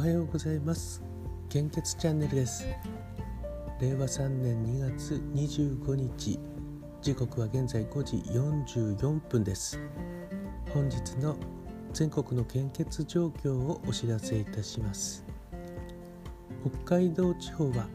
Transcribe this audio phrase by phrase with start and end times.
[0.00, 1.02] はようございます。
[1.50, 2.66] 献血チャンネルです。
[3.82, 6.40] 令和3年2月25日。
[7.02, 8.16] 時刻は現在5時
[8.96, 9.78] 44分です。
[10.72, 11.36] 本日の
[11.92, 15.22] 全国の献血状況をお知らせいたします。
[16.86, 17.86] 北海道地方は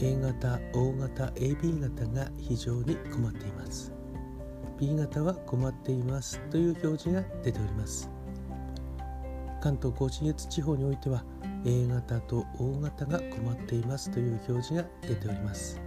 [0.00, 3.92] A 型、O 型、AB 型が非常に困っています。
[4.80, 8.11] B 型は困っていますという表示が出ております。
[9.62, 11.24] 関東甲信越地方においては
[11.64, 15.80] A 型と O 型が困っていますという表示が出ております。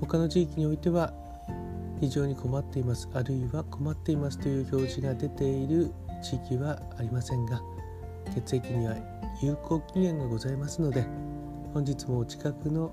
[0.00, 1.14] 他の地域においては
[2.00, 5.90] 非常に困っていますあるいは困っていますという表示が出ている
[6.22, 7.62] 地域はありませんが
[8.34, 8.96] 血液には
[9.42, 11.06] 有効期限がございますので
[11.72, 12.92] 本日もお近くの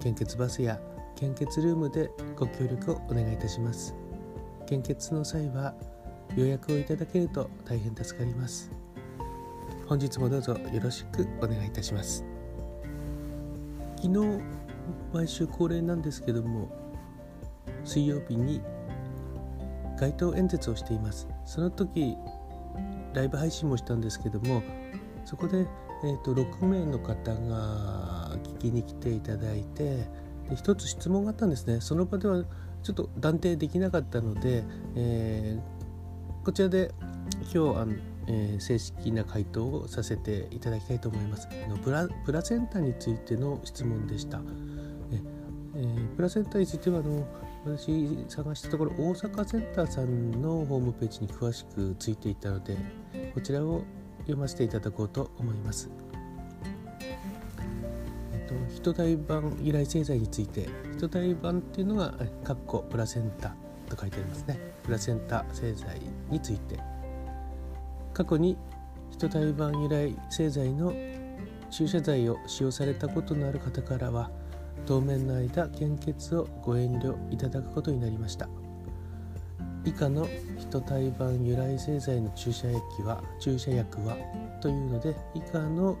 [0.00, 0.80] 献血バスや
[1.16, 3.96] 献血ルームでご協力をお願いいたします。
[4.68, 5.74] 献血の際は
[6.36, 8.70] 予約をいただけると大変助かります。
[9.86, 12.24] 本日もどうぞよろしくお願いいたします。
[13.96, 14.42] 昨日
[15.12, 16.70] 毎週恒例なんですけども
[17.84, 18.60] 水曜日に
[19.98, 21.26] 街頭演説をしています。
[21.44, 22.16] その時
[23.14, 24.62] ライブ配信もしたんですけども
[25.24, 25.66] そこで、
[26.04, 30.06] えーと、6名の方が聞きに来ていただいて
[30.48, 31.80] で一つ質問があったんですね。
[31.80, 32.44] その場では
[32.82, 35.77] ちょっと断定できなかったので、えー
[36.48, 36.90] こちらで
[37.54, 37.92] 今日あの、
[38.26, 41.46] えー、正式な回答をさせていただきたいと思います。
[41.66, 44.40] あのプラプラセンタについての質問でした。
[45.12, 45.20] え、
[45.76, 47.28] えー、プラセンタについてはあの
[47.66, 52.78] 私探したところ大阪センターさんのホームページに詳しくついていたので
[53.34, 53.84] こちらを
[54.20, 55.90] 読ませていただこうと思います。
[58.32, 63.54] えっと、人体版由来製剤について人体版っていうのが「かっこプラセンタ」
[63.88, 64.58] と書いてありますね。
[64.82, 66.00] プラセンタ製剤
[66.30, 66.78] について。
[68.12, 68.56] 過去に
[69.10, 70.92] 人体版由来製剤の
[71.70, 74.30] 注射剤を使用されたことのある方からは
[74.86, 78.48] 当面の間献血をご遠慮いただくことになりました。
[79.84, 80.28] 以下の
[80.58, 84.16] 人体版由来製剤の注射液は注射薬は
[84.60, 85.96] というので以下の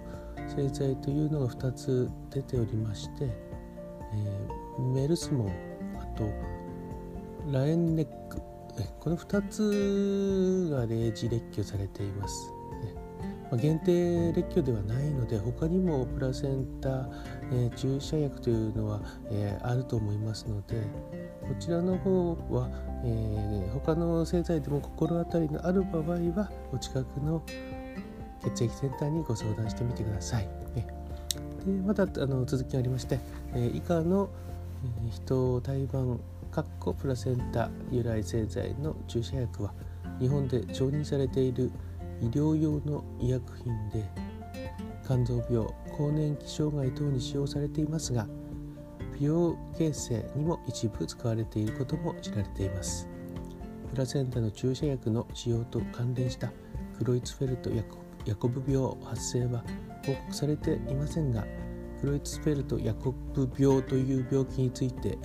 [0.48, 5.52] 製剤というのが2つ出ておりまして、えー、メルスモン
[5.98, 6.24] あと
[7.50, 8.42] ラエンネック
[9.00, 12.52] この2つが例示列挙されています。
[13.56, 17.08] 限定列挙ではないので他にもプラセンタ、
[17.50, 19.00] えー、注射薬というのは、
[19.30, 20.82] えー、あると思いますので
[21.40, 22.68] こちらの方は、
[23.04, 26.02] えー、他の製剤でも心当たりのある場合
[26.38, 27.42] はお近くの
[28.54, 30.48] 血液センターにご相談してみてください。
[30.74, 30.84] で
[31.86, 33.18] またあの続きがありまして、
[33.54, 34.28] え、以下の、
[34.84, 36.20] えー、人胎盤
[36.50, 39.72] かっこプラセンタ由来製剤の注射薬は
[40.20, 41.70] 日本で承認されている
[42.20, 44.04] 医療用の医薬品で
[45.06, 45.66] 肝臓病
[45.96, 48.26] 更年期障害等に使用されていますが
[49.18, 53.08] 美容形成にも一部使われていることも知られています。
[53.90, 56.52] プラセンタの注射薬の使用と関連した
[56.96, 57.70] クロイツフェルト・
[58.26, 59.64] ヤコブ病発生は
[60.04, 61.44] 報告されていませんが
[62.00, 65.18] クロイツフェルト・ヤコブ病という病気について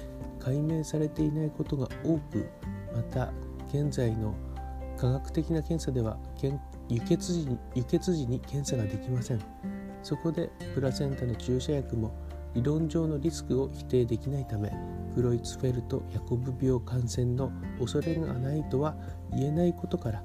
[0.44, 2.50] 解明されていないことが多く
[2.96, 3.32] また
[3.70, 4.36] 現在の
[4.98, 6.18] 科学的な検査では
[6.90, 9.42] 輸血時に輸血時に検査ができません。
[10.04, 12.14] そこでプラセンタの注射薬も
[12.54, 14.72] 理論上のリスクを否定できないため
[15.16, 18.96] クロイツフェルト・ヤコブ病感染の恐れがないとは
[19.32, 20.24] 言えないことから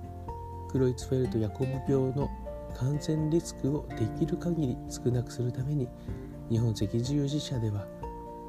[0.70, 2.28] クロイツフェルト・ヤコブ病の
[2.76, 5.88] 感染リスクをできる限り少なくするために
[6.50, 7.86] 日本赤十字社では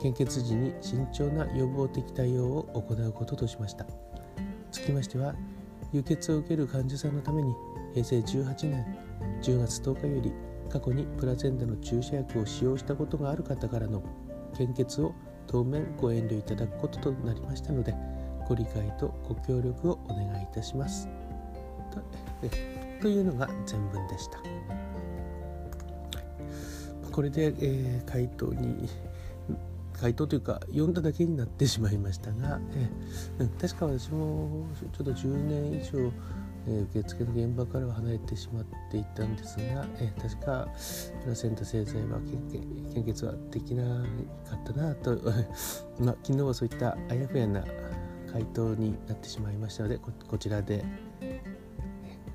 [0.01, 3.85] 献血時に慎重な予防的対応を行うこととしました。
[4.71, 5.33] つきましては
[5.91, 7.53] 輸血を受ける患者さんのために
[7.93, 8.97] 平成18年
[9.41, 10.33] 10月10日より
[10.69, 14.03] 過去にプラセンタの注射薬を使用したことがある方からの
[14.55, 15.13] 献血を
[15.47, 17.95] 当面ご遠慮いただくこととなりましたので
[18.47, 21.07] ご理解とご協力をお願いいたします。
[21.91, 22.01] と
[23.01, 24.39] というのが全文でした。
[27.11, 28.87] これで、えー、回答に
[29.99, 32.59] 回答というか読んだだけになってしまいましたが、
[33.39, 36.11] えー、確か私もちょっと10年以上、
[36.67, 40.67] えー、受付の現場からは離れてしまっていたんですが、えー、確か
[41.23, 42.19] プラセンタ製剤は
[42.93, 43.83] 献血はできな
[44.49, 45.17] かったなと、
[45.99, 47.63] まあ、昨日はそういったあやふやな
[48.31, 50.85] 回答になってしまいましたのでここちらで、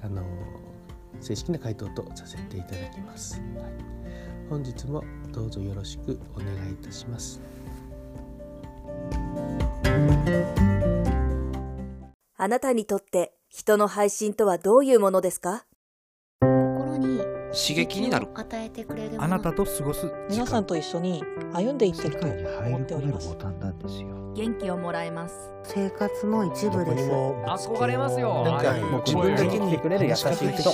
[0.02, 0.22] あの
[1.20, 3.40] 正式な回答とさせていただきます。
[3.40, 3.72] はい、
[4.50, 5.02] 本日も
[5.32, 7.53] どうぞよろしくお願いいたします。
[12.44, 15.64] あなたにとって人の配信とはどういうものですか？
[16.42, 17.16] 心に
[17.54, 18.28] 刺激になる。
[18.34, 21.24] 与えてくれるあなたと過ごす皆さんと一緒に
[21.54, 23.34] 歩んでいってると思っております。
[23.38, 24.08] タンなんですよ。
[24.34, 25.34] 元気をもらえます。
[25.62, 27.10] 生活の一部です。
[27.10, 28.44] 憧れますよ。
[28.44, 28.74] なんか
[29.06, 30.70] 自分だけにてくれる優しい人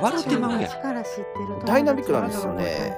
[0.00, 1.64] 笑ってまうやん。
[1.64, 2.96] ダイナミックなんですよね。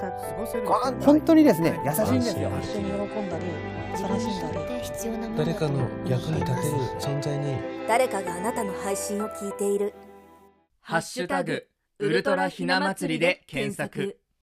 [1.01, 2.51] 本当にですね優しいんですよ。
[2.63, 3.45] 一緒に喜んだり
[3.93, 7.57] 自分に悲しんだりとって必要なもの誰かの役に立てる存在に。
[7.89, 9.95] 誰かがあなたの配信を聞いている。
[10.81, 11.67] ハッシュタグ
[11.99, 14.19] ウルトラひな祭りで検索